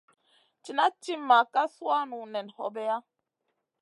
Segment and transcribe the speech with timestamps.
[0.63, 2.97] Cina timma ka suanu nen hobeya.